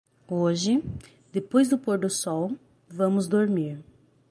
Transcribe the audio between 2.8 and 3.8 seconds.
vamos dormir.